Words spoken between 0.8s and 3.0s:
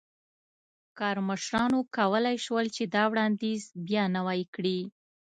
کارمشرانو کولای شول چې